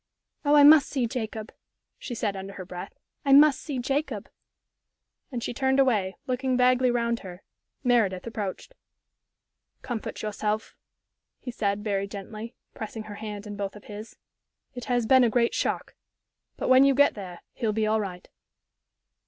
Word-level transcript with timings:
"Oh, 0.43 0.55
I 0.55 0.63
must 0.63 0.89
see 0.89 1.05
Jacob!" 1.05 1.53
she 1.99 2.15
said, 2.15 2.35
under 2.35 2.53
her 2.53 2.65
breath 2.65 2.97
"I 3.23 3.33
must 3.33 3.61
see 3.61 3.77
Jacob!" 3.77 4.29
And 5.31 5.43
she 5.43 5.53
turned 5.53 5.79
away, 5.79 6.15
looking 6.25 6.57
vaguely 6.57 6.89
round 6.89 7.19
her. 7.19 7.43
Meredith 7.83 8.25
approached. 8.25 8.73
"Comfort 9.83 10.23
yourself," 10.23 10.75
he 11.39 11.51
said, 11.51 11.83
very 11.83 12.07
gently, 12.07 12.55
pressing 12.73 13.03
her 13.03 13.15
hand 13.21 13.45
in 13.45 13.55
both 13.55 13.75
of 13.75 13.83
his. 13.83 14.17
"It 14.73 14.85
has 14.85 15.05
been 15.05 15.23
a 15.23 15.29
great 15.29 15.53
shock, 15.53 15.93
but 16.57 16.67
when 16.67 16.83
you 16.83 16.95
get 16.95 17.13
there 17.13 17.43
he'll 17.53 17.71
be 17.71 17.85
all 17.85 18.01
right." 18.01 18.27